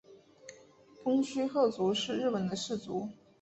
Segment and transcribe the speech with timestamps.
[1.03, 3.09] 蜂须贺氏是日本的氏族。